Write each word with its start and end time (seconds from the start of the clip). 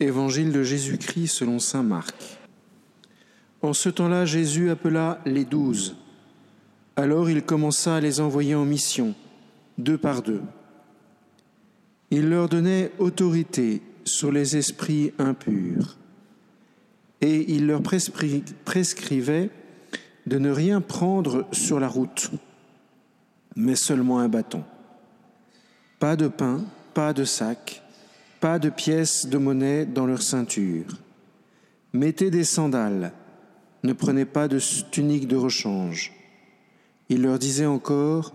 Évangile 0.00 0.50
de 0.50 0.62
Jésus-Christ 0.62 1.28
selon 1.28 1.60
Saint 1.60 1.84
Marc. 1.84 2.14
En 3.62 3.72
ce 3.72 3.88
temps-là, 3.88 4.24
Jésus 4.24 4.70
appela 4.70 5.20
les 5.24 5.44
douze. 5.44 5.96
Alors 6.96 7.30
il 7.30 7.42
commença 7.42 7.96
à 7.96 8.00
les 8.00 8.20
envoyer 8.20 8.56
en 8.56 8.64
mission, 8.64 9.14
deux 9.78 9.96
par 9.96 10.22
deux. 10.22 10.42
Il 12.10 12.28
leur 12.28 12.48
donnait 12.48 12.90
autorité 12.98 13.82
sur 14.04 14.32
les 14.32 14.56
esprits 14.56 15.12
impurs. 15.18 15.96
Et 17.20 17.52
il 17.54 17.66
leur 17.66 17.80
prescrivait 17.82 19.50
de 20.26 20.38
ne 20.38 20.50
rien 20.50 20.80
prendre 20.80 21.46
sur 21.52 21.78
la 21.78 21.88
route, 21.88 22.30
mais 23.56 23.76
seulement 23.76 24.18
un 24.18 24.28
bâton. 24.28 24.64
Pas 26.00 26.16
de 26.16 26.28
pain, 26.28 26.64
pas 26.92 27.12
de 27.12 27.24
sac, 27.24 27.83
pas 28.44 28.58
de 28.58 28.68
pièces 28.68 29.26
de 29.26 29.38
monnaie 29.38 29.86
dans 29.86 30.04
leur 30.04 30.20
ceinture. 30.20 30.98
Mettez 31.94 32.30
des 32.30 32.44
sandales, 32.44 33.14
ne 33.82 33.94
prenez 33.94 34.26
pas 34.26 34.48
de 34.48 34.60
tunique 34.90 35.26
de 35.26 35.36
rechange. 35.36 36.12
Il 37.08 37.22
leur 37.22 37.38
disait 37.38 37.64
encore, 37.64 38.34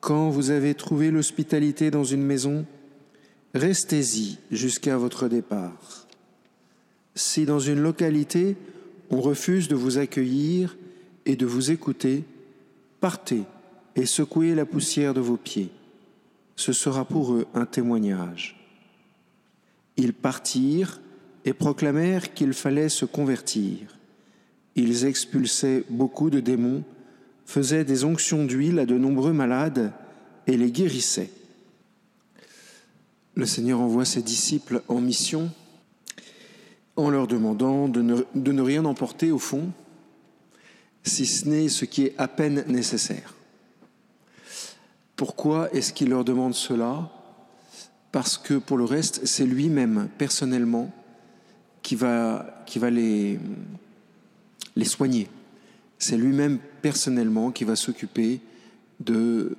Quand 0.00 0.30
vous 0.30 0.48
avez 0.48 0.74
trouvé 0.74 1.10
l'hospitalité 1.10 1.90
dans 1.90 2.04
une 2.04 2.22
maison, 2.22 2.64
restez-y 3.52 4.38
jusqu'à 4.50 4.96
votre 4.96 5.28
départ. 5.28 6.06
Si 7.14 7.44
dans 7.44 7.60
une 7.60 7.80
localité 7.80 8.56
on 9.10 9.20
refuse 9.20 9.68
de 9.68 9.76
vous 9.76 9.98
accueillir 9.98 10.78
et 11.26 11.36
de 11.36 11.44
vous 11.44 11.70
écouter, 11.70 12.24
partez 13.02 13.42
et 13.94 14.06
secouez 14.06 14.54
la 14.54 14.64
poussière 14.64 15.12
de 15.12 15.20
vos 15.20 15.36
pieds. 15.36 15.68
Ce 16.56 16.72
sera 16.72 17.04
pour 17.04 17.34
eux 17.34 17.46
un 17.52 17.66
témoignage. 17.66 18.57
Ils 19.98 20.14
partirent 20.14 21.00
et 21.44 21.52
proclamèrent 21.52 22.32
qu'il 22.32 22.54
fallait 22.54 22.88
se 22.88 23.04
convertir. 23.04 23.98
Ils 24.76 25.04
expulsaient 25.04 25.84
beaucoup 25.90 26.30
de 26.30 26.40
démons, 26.40 26.84
faisaient 27.44 27.84
des 27.84 28.04
onctions 28.04 28.44
d'huile 28.44 28.78
à 28.78 28.86
de 28.86 28.96
nombreux 28.96 29.32
malades 29.32 29.92
et 30.46 30.56
les 30.56 30.70
guérissaient. 30.70 31.30
Le 33.34 33.44
Seigneur 33.44 33.80
envoie 33.80 34.04
ses 34.04 34.22
disciples 34.22 34.82
en 34.88 35.00
mission 35.00 35.50
en 36.96 37.10
leur 37.10 37.26
demandant 37.26 37.88
de 37.88 38.02
ne, 38.02 38.22
de 38.34 38.52
ne 38.52 38.62
rien 38.62 38.84
emporter 38.84 39.30
au 39.30 39.38
fond, 39.38 39.70
si 41.02 41.26
ce 41.26 41.48
n'est 41.48 41.68
ce 41.68 41.84
qui 41.84 42.04
est 42.04 42.14
à 42.18 42.28
peine 42.28 42.64
nécessaire. 42.68 43.34
Pourquoi 45.16 45.72
est-ce 45.72 45.92
qu'il 45.92 46.10
leur 46.10 46.24
demande 46.24 46.54
cela? 46.54 47.10
Parce 48.12 48.38
que 48.38 48.54
pour 48.54 48.76
le 48.78 48.84
reste, 48.84 49.26
c'est 49.26 49.44
lui-même, 49.44 50.08
personnellement, 50.18 50.90
qui 51.82 51.94
va, 51.94 52.62
qui 52.66 52.78
va 52.78 52.90
les, 52.90 53.38
les 54.76 54.84
soigner. 54.84 55.28
C'est 55.98 56.16
lui-même, 56.16 56.58
personnellement, 56.82 57.50
qui 57.50 57.64
va 57.64 57.76
s'occuper 57.76 58.40
de... 59.00 59.56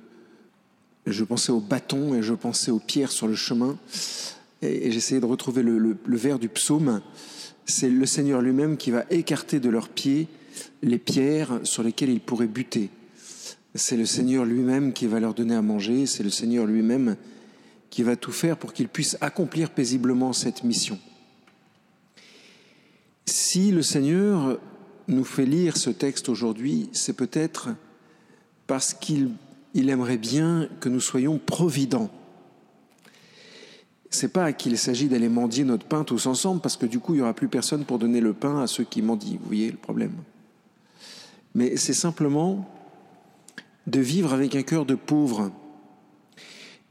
Je 1.06 1.24
pensais 1.24 1.52
aux 1.52 1.60
bâtons 1.60 2.14
et 2.14 2.22
je 2.22 2.34
pensais 2.34 2.70
aux 2.70 2.78
pierres 2.78 3.12
sur 3.12 3.26
le 3.26 3.34
chemin. 3.34 3.78
Et, 4.62 4.90
j'essayais 4.90 5.20
de 5.20 5.26
retrouver 5.26 5.62
le, 5.62 5.78
le, 5.78 5.96
le 6.04 6.16
vers 6.16 6.38
du 6.38 6.48
psaume. 6.48 7.00
C'est 7.64 7.88
le 7.88 8.06
Seigneur 8.06 8.42
lui-même 8.42 8.76
qui 8.76 8.90
va 8.90 9.04
écarter 9.10 9.60
de 9.60 9.68
leurs 9.68 9.88
pieds 9.88 10.28
les 10.82 10.98
pierres 10.98 11.60
sur 11.62 11.82
lesquelles 11.82 12.10
ils 12.10 12.20
pourraient 12.20 12.46
buter. 12.46 12.90
C'est 13.74 13.96
le 13.96 14.06
Seigneur 14.06 14.44
lui-même 14.44 14.92
qui 14.92 15.06
va 15.06 15.20
leur 15.20 15.34
donner 15.34 15.54
à 15.54 15.62
manger, 15.62 16.06
c'est 16.06 16.24
le 16.24 16.30
Seigneur 16.30 16.66
lui-même 16.66 17.16
qui 17.90 18.02
va 18.02 18.16
tout 18.16 18.32
faire 18.32 18.56
pour 18.56 18.72
qu'ils 18.72 18.88
puissent 18.88 19.18
accomplir 19.20 19.70
paisiblement 19.70 20.32
cette 20.32 20.64
mission. 20.64 20.98
Si 23.26 23.70
le 23.70 23.82
Seigneur 23.82 24.58
nous 25.08 25.24
fait 25.24 25.46
lire 25.46 25.76
ce 25.76 25.90
texte 25.90 26.28
aujourd'hui, 26.28 26.88
c'est 26.92 27.12
peut-être 27.12 27.70
parce 28.66 28.94
qu'il 28.94 29.30
il 29.74 29.88
aimerait 29.88 30.18
bien 30.18 30.68
que 30.80 30.88
nous 30.88 31.00
soyons 31.00 31.38
providents. 31.38 32.10
C'est 34.10 34.32
pas 34.32 34.52
qu'il 34.52 34.76
s'agit 34.76 35.08
d'aller 35.08 35.28
mendier 35.28 35.62
notre 35.62 35.86
pain 35.86 36.02
tous 36.02 36.26
ensemble, 36.26 36.60
parce 36.60 36.76
que 36.76 36.86
du 36.86 36.98
coup, 36.98 37.14
il 37.14 37.18
n'y 37.18 37.22
aura 37.22 37.34
plus 37.34 37.48
personne 37.48 37.84
pour 37.84 37.98
donner 37.98 38.20
le 38.20 38.32
pain 38.32 38.60
à 38.60 38.66
ceux 38.66 38.82
qui 38.82 39.02
mendient. 39.02 39.38
Vous 39.40 39.46
voyez 39.46 39.70
le 39.70 39.76
problème. 39.76 40.14
Mais 41.54 41.76
c'est 41.76 41.94
simplement 41.94 42.68
de 43.86 44.00
vivre 44.00 44.32
avec 44.32 44.56
un 44.56 44.62
cœur 44.62 44.84
de 44.84 44.96
pauvre, 44.96 45.52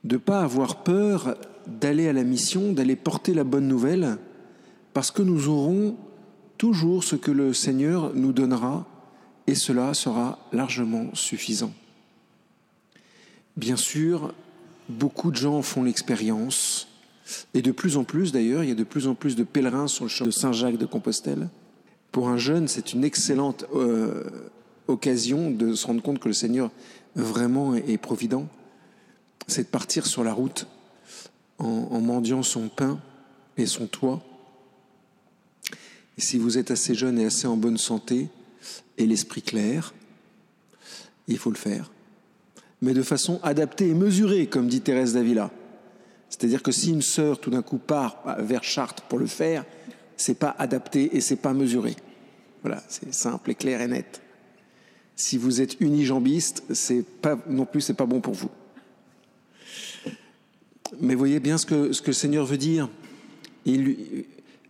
de 0.04 0.16
ne 0.16 0.20
pas 0.20 0.42
avoir 0.42 0.84
peur 0.84 1.36
d'aller 1.68 2.08
à 2.08 2.14
la 2.14 2.24
mission, 2.24 2.72
d'aller 2.72 2.96
porter 2.96 3.34
la 3.34 3.44
bonne 3.44 3.68
nouvelle, 3.68 4.18
parce 4.94 5.12
que 5.12 5.22
nous 5.22 5.50
aurons 5.50 5.96
toujours 6.58 7.04
ce 7.04 7.16
que 7.16 7.32
le 7.32 7.54
Seigneur 7.54 8.14
nous 8.16 8.34
donnera, 8.34 8.86
et 9.48 9.56
cela 9.56 9.94
sera 9.94 10.40
largement 10.52 11.08
suffisant. 11.14 11.74
Bien 13.58 13.78
sûr, 13.78 14.34
beaucoup 14.88 15.32
de 15.32 15.36
gens 15.36 15.62
font 15.62 15.84
l'expérience, 15.84 16.88
et 17.54 17.62
de 17.62 17.72
plus 17.72 17.98
en 17.98 18.04
plus 18.04 18.32
d'ailleurs, 18.32 18.64
il 18.64 18.70
y 18.70 18.72
a 18.72 18.76
de 18.76 18.84
plus 18.84 19.08
en 19.08 19.16
plus 19.16 19.36
de 19.36 19.44
pèlerins 19.44 19.88
sur 19.88 20.06
le 20.06 20.10
champ 20.10 20.26
de 20.26 20.32
Saint-Jacques 20.32 20.78
de 20.78 20.86
Compostelle. 20.86 21.50
Pour 22.12 22.30
un 22.30 22.38
jeune, 22.38 22.68
c'est 22.68 22.94
une 22.94 23.04
excellente 23.04 23.66
euh, 23.76 24.24
occasion 24.88 25.52
de 25.52 25.74
se 25.74 25.86
rendre 25.86 26.02
compte 26.02 26.20
que 26.20 26.28
le 26.28 26.34
Seigneur 26.34 26.72
vraiment 27.16 27.76
est 27.76 27.98
provident, 27.98 28.48
c'est 29.50 29.64
de 29.64 29.68
partir 29.68 30.06
sur 30.06 30.24
la 30.24 30.34
route 30.34 30.68
en, 31.58 31.88
en, 31.92 32.02
mendiant 32.02 32.44
son 32.44 32.70
pain 32.70 33.00
et 33.58 33.66
son 33.66 33.88
toit. 33.88 34.22
Et 36.18 36.22
si 36.22 36.38
vous 36.38 36.58
êtes 36.58 36.72
assez 36.72 36.96
jeune 36.96 37.20
et 37.20 37.26
assez 37.26 37.48
en 37.48 37.58
bonne 37.58 37.78
santé 37.78 38.30
et 38.98 39.06
l'esprit 39.06 39.42
clair, 39.42 39.94
il 41.28 41.38
faut 41.38 41.52
le 41.52 41.58
faire. 41.58 41.92
Mais 42.82 42.94
de 42.94 43.04
façon 43.04 43.40
adaptée 43.44 43.90
et 43.90 43.94
mesurée, 43.94 44.48
comme 44.48 44.68
dit 44.68 44.82
Thérèse 44.82 45.14
d'Avila. 45.14 45.52
C'est-à-dire 46.30 46.64
que 46.64 46.72
si 46.72 46.92
une 46.92 47.02
sœur 47.02 47.40
tout 47.40 47.50
d'un 47.50 47.62
coup 47.62 47.78
part 47.78 48.24
vers 48.40 48.64
Chartres 48.64 49.04
pour 49.04 49.20
le 49.20 49.26
faire, 49.26 49.66
c'est 50.16 50.38
pas 50.38 50.56
adapté 50.58 51.16
et 51.16 51.22
c'est 51.22 51.38
pas 51.38 51.54
mesuré. 51.54 51.96
Voilà, 52.62 52.84
c'est 52.88 53.14
simple 53.14 53.52
et 53.52 53.56
clair 53.56 53.82
et 53.82 53.88
net. 53.88 54.22
Si 55.16 55.38
vous 55.38 55.62
êtes 55.62 55.80
unijambiste, 55.82 56.64
c'est 56.74 57.04
pas 57.04 57.38
non 57.48 57.66
plus 57.66 57.82
c'est 57.82 57.94
pas 57.94 58.06
bon 58.06 58.22
pour 58.22 58.34
vous. 58.34 58.50
Mais 61.02 61.16
voyez 61.16 61.40
bien 61.40 61.58
ce 61.58 61.66
que 61.66 61.94
ce 61.94 62.02
que 62.02 62.08
le 62.08 62.14
Seigneur 62.14 62.46
veut 62.46 62.58
dire. 62.58 62.90
Il 63.66 64.26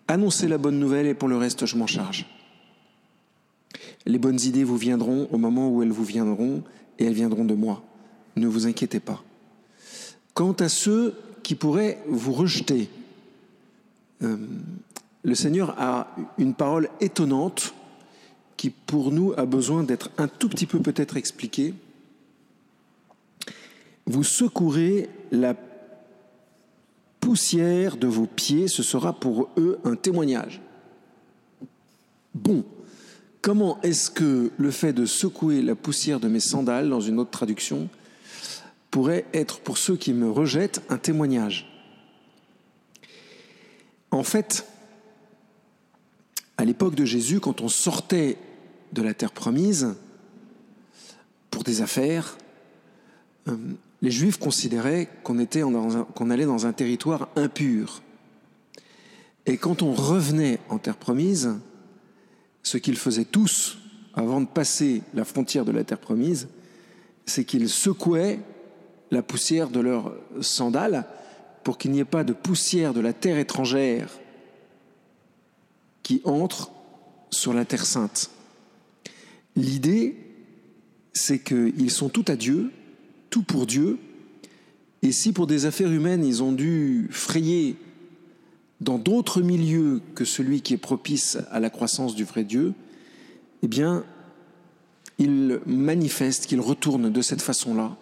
annoncer 0.07 0.47
la 0.47 0.57
bonne 0.57 0.79
nouvelle 0.79 1.06
et 1.06 1.13
pour 1.13 1.29
le 1.29 1.38
reste 1.38 1.66
je 1.66 1.78
m'en 1.78 1.88
charge. 1.88 2.25
Les 4.06 4.17
bonnes 4.17 4.39
idées 4.41 4.63
vous 4.63 4.78
viendront 4.78 5.28
au 5.31 5.38
moment 5.38 5.69
où 5.69 5.84
elles 5.84 5.91
vous 5.91 6.03
viendront 6.03 6.63
et 6.97 7.06
elles 7.06 7.13
viendront 7.13 7.45
de 7.45 7.53
moi. 7.53 7.84
Ne 8.35 8.47
vous 8.47 8.66
inquiétez 8.66 9.00
pas. 9.00 9.23
Quant 10.34 10.53
à 10.53 10.69
ceux 10.69 11.16
qui 11.44 11.56
pourraient 11.56 12.00
vous 12.07 12.34
rejeter, 12.34 12.89
euh, 14.23 14.38
le 15.23 15.35
Seigneur 15.35 15.75
a 15.78 16.16
une 16.38 16.53
parole 16.53 16.89
étonnante 17.01 17.73
qui 18.57 18.69
pour 18.69 19.12
nous 19.12 19.34
a 19.38 19.45
besoin 19.45 19.84
d'être 19.84 20.09
un 20.18 20.28
tout 20.28 20.50
petit 20.50 20.66
peu 20.66 20.79
peut-être 20.79 21.18
expliqué. 21.18 21.73
Vous 24.06 24.23
secourez 24.23 25.09
la 25.31 25.53
poussière 27.19 27.97
de 27.97 28.07
vos 28.07 28.25
pieds, 28.25 28.68
ce 28.68 28.84
sera 28.84 29.13
pour 29.13 29.50
eux 29.57 29.80
un 29.84 29.96
témoignage. 29.96 30.62
Bon, 32.34 32.63
comment 33.41 33.81
est-ce 33.81 34.09
que 34.09 34.52
le 34.57 34.72
fait 34.72 34.94
de 34.94 35.06
secouer 35.06 35.62
la 35.62 35.75
poussière 35.75 36.19
de 36.19 36.28
mes 36.28 36.40
sandales, 36.40 36.90
dans 36.90 37.02
une 37.02 37.19
autre 37.19 37.31
traduction, 37.31 37.90
pourrait 38.91 39.25
être 39.34 39.59
pour 39.59 39.78
ceux 39.78 39.96
qui 39.96 40.13
me 40.13 40.30
rejettent 40.30 40.81
un 40.90 40.97
témoignage? 40.97 41.69
En 44.12 44.24
fait, 44.24 44.66
à 46.57 46.65
l'époque 46.65 46.95
de 46.95 47.06
Jésus, 47.06 47.39
quand 47.39 47.62
on 47.62 47.69
sortait 47.69 48.38
de 48.92 49.01
la 49.01 49.13
terre 49.13 49.31
promise 49.31 49.95
pour 51.51 51.63
des 51.63 51.81
affaires, 51.81 52.38
euh, 53.48 53.56
les 54.01 54.12
Juifs 54.12 54.38
considéraient 54.38 55.10
qu'on 55.24 55.40
était 55.40 55.62
qu'on 55.62 56.30
allait 56.30 56.46
dans 56.46 56.66
un 56.66 56.74
territoire 56.74 57.30
impur. 57.36 58.01
Et 59.46 59.57
quand 59.57 59.81
on 59.81 59.94
revenait 59.94 60.60
en 60.69 60.78
terre 60.78 60.98
promise, 60.98 61.57
ce 62.63 62.78
qu'ils 62.78 62.98
faisaient 62.98 63.25
tous 63.25 63.78
avant 64.13 64.42
de 64.42 64.46
passer 64.48 65.01
la 65.13 65.25
frontière 65.25 65.66
de 65.66 65.72
la 65.72 65.84
terre 65.84 66.00
promise, 66.00 66.48
c'est 67.25 67.46
qu'ils 67.46 67.69
secouaient 67.69 68.40
la 69.12 69.22
poussière 69.22 69.69
de 69.69 69.80
leurs 69.80 70.13
sandales 70.42 71.06
pour 71.63 71.78
qu'il 71.78 71.92
n'y 71.92 72.00
ait 72.00 72.06
pas 72.06 72.24
de 72.24 72.34
poussière 72.34 72.94
de 72.94 73.01
la 73.01 73.13
terre 73.13 73.38
étrangère 73.38 74.10
qui 76.04 76.22
entre 76.24 76.72
sur 77.30 77.54
la 77.54 77.66
terre 77.66 77.86
sainte. 77.86 78.31
L'idée, 79.56 80.16
c'est 81.13 81.40
qu'ils 81.40 81.92
sont 81.92 82.10
tout 82.10 82.25
à 82.28 82.36
Dieu, 82.36 82.72
tout 83.29 83.43
pour 83.43 83.65
Dieu, 83.65 83.99
et 85.01 85.11
si 85.11 85.31
pour 85.31 85.47
des 85.47 85.65
affaires 85.65 85.91
humaines, 85.91 86.25
ils 86.25 86.43
ont 86.43 86.51
dû 86.51 87.07
frayer 87.11 87.77
dans 88.81 88.97
d'autres 88.97 89.41
milieux 89.41 90.01
que 90.15 90.25
celui 90.25 90.61
qui 90.61 90.73
est 90.73 90.77
propice 90.77 91.37
à 91.51 91.59
la 91.59 91.69
croissance 91.69 92.15
du 92.15 92.23
vrai 92.23 92.43
Dieu, 92.43 92.73
eh 93.61 93.67
bien, 93.67 94.03
il 95.17 95.59
manifeste 95.65 96.47
qu'il 96.47 96.61
retourne 96.61 97.11
de 97.11 97.21
cette 97.21 97.41
façon-là 97.41 97.97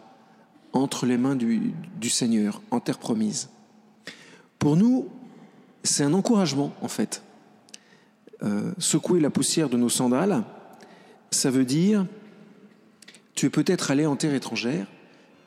entre 0.73 1.05
les 1.05 1.17
mains 1.17 1.35
du, 1.35 1.73
du, 1.99 2.09
Seigneur, 2.09 2.61
en 2.69 2.79
terre 2.79 2.99
promise. 2.99 3.49
Pour 4.59 4.75
nous, 4.75 5.07
c'est 5.83 6.03
un 6.03 6.13
encouragement, 6.13 6.73
en 6.81 6.87
fait. 6.87 7.23
Euh, 8.43 8.71
secouer 8.77 9.19
la 9.19 9.31
poussière 9.31 9.69
de 9.69 9.77
nos 9.77 9.89
sandales, 9.89 10.43
ça 11.31 11.49
veut 11.49 11.65
dire, 11.65 12.05
tu 13.33 13.47
es 13.47 13.49
peut-être 13.49 13.89
allé 13.89 14.05
en 14.05 14.15
terre 14.15 14.35
étrangère, 14.35 14.85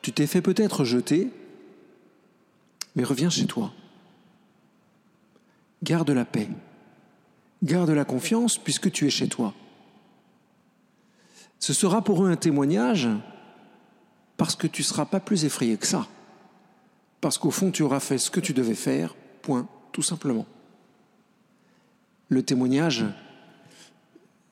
tu 0.01 0.11
t'es 0.11 0.27
fait 0.27 0.41
peut-être 0.41 0.83
jeter, 0.83 1.29
mais 2.95 3.03
reviens 3.03 3.29
chez 3.29 3.45
toi. 3.45 3.71
Garde 5.83 6.09
la 6.09 6.25
paix. 6.25 6.49
Garde 7.63 7.89
la 7.91 8.05
confiance 8.05 8.57
puisque 8.57 8.91
tu 8.91 9.05
es 9.05 9.09
chez 9.09 9.27
toi. 9.27 9.53
Ce 11.59 11.73
sera 11.73 12.03
pour 12.03 12.25
eux 12.25 12.29
un 12.29 12.35
témoignage 12.35 13.07
parce 14.37 14.55
que 14.55 14.67
tu 14.67 14.81
ne 14.81 14.85
seras 14.85 15.05
pas 15.05 15.19
plus 15.19 15.45
effrayé 15.45 15.77
que 15.77 15.85
ça. 15.85 16.07
Parce 17.21 17.37
qu'au 17.37 17.51
fond, 17.51 17.69
tu 17.69 17.83
auras 17.83 17.99
fait 17.99 18.17
ce 18.17 18.31
que 18.31 18.39
tu 18.39 18.53
devais 18.53 18.73
faire, 18.73 19.15
point, 19.43 19.67
tout 19.91 20.01
simplement. 20.01 20.47
Le 22.29 22.41
témoignage, 22.41 23.05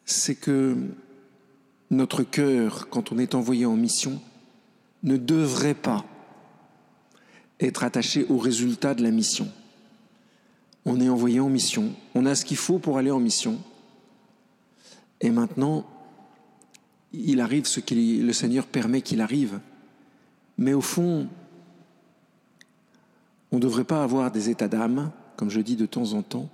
c'est 0.05 0.35
que 0.35 0.77
notre 1.89 2.21
cœur, 2.21 2.89
quand 2.89 3.11
on 3.11 3.17
est 3.17 3.33
envoyé 3.33 3.65
en 3.65 3.75
mission, 3.75 4.21
ne 5.03 5.17
devrait 5.17 5.73
pas 5.73 6.05
être 7.59 7.83
attaché 7.83 8.25
au 8.29 8.37
résultat 8.37 8.93
de 8.93 9.03
la 9.03 9.11
mission. 9.11 9.47
On 10.85 10.99
est 10.99 11.09
envoyé 11.09 11.39
en 11.39 11.49
mission, 11.49 11.93
on 12.15 12.25
a 12.25 12.35
ce 12.35 12.45
qu'il 12.45 12.57
faut 12.57 12.79
pour 12.79 12.97
aller 12.97 13.11
en 13.11 13.19
mission. 13.19 13.59
Et 15.21 15.29
maintenant, 15.29 15.85
il 17.11 17.41
arrive 17.41 17.65
ce 17.65 17.79
que 17.79 17.93
le 17.95 18.33
Seigneur 18.33 18.65
permet 18.65 19.01
qu'il 19.01 19.21
arrive. 19.21 19.59
Mais 20.57 20.73
au 20.73 20.81
fond, 20.81 21.27
on 23.51 23.57
ne 23.57 23.61
devrait 23.61 23.83
pas 23.83 24.03
avoir 24.03 24.31
des 24.31 24.49
états 24.49 24.67
d'âme, 24.67 25.11
comme 25.35 25.49
je 25.49 25.61
dis 25.61 25.75
de 25.75 25.85
temps 25.85 26.13
en 26.13 26.21
temps, 26.21 26.49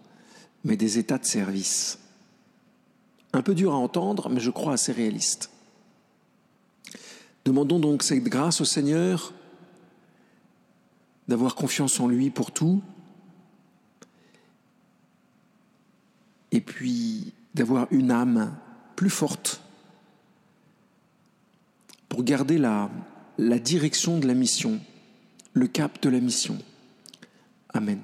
mais 0.64 0.78
des 0.78 0.98
états 0.98 1.18
de 1.18 1.26
service. 1.26 2.00
Un 3.34 3.42
peu 3.42 3.54
dur 3.54 3.74
à 3.74 3.78
entendre, 3.78 4.30
mais 4.30 4.40
je 4.40 4.52
crois 4.52 4.74
assez 4.74 4.92
réaliste. 4.92 5.50
Demandons 7.46 7.80
donc 7.80 8.02
cette 8.02 8.24
grâce 8.24 8.60
au 8.60 8.66
Seigneur 8.66 9.32
d'avoir 11.28 11.56
confiance 11.56 12.00
en 12.00 12.08
lui 12.08 12.30
pour 12.30 12.52
tout, 12.52 12.82
et 16.52 16.62
puis 16.62 17.34
d'avoir 17.54 17.88
une 17.92 18.12
âme 18.12 18.56
plus 18.96 19.10
forte 19.10 19.62
pour 22.10 22.24
garder 22.24 22.58
la, 22.58 22.90
direction 23.38 24.20
de 24.20 24.28
la 24.28 24.34
mission, 24.34 24.80
le 25.54 25.68
cap 25.68 26.02
de 26.02 26.10
la 26.10 26.20
mission. 26.20 26.58
Amen. 27.74 28.00